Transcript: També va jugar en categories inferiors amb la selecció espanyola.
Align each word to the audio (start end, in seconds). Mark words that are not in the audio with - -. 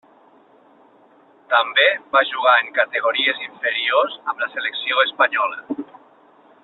També 1.51 1.85
va 2.15 2.23
jugar 2.29 2.55
en 2.63 2.73
categories 2.79 3.45
inferiors 3.49 4.17
amb 4.33 4.43
la 4.45 4.49
selecció 4.57 5.05
espanyola. 5.05 5.87